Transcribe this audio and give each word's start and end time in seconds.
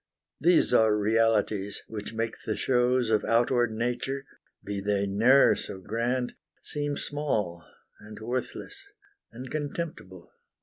These 0.39 0.73
are 0.73 0.97
realities, 0.97 1.83
which 1.87 2.11
make 2.11 2.33
the 2.43 2.55
shows 2.57 3.11
Of 3.11 3.23
outward 3.23 3.71
Nature, 3.71 4.25
be 4.63 4.81
they 4.81 5.05
ne'er 5.05 5.53
so 5.55 5.77
grand, 5.79 6.33
Seem 6.63 6.97
small, 6.97 7.63
and 7.99 8.19
worthless, 8.19 8.87
and 9.31 9.51
contemptible. 9.51 10.31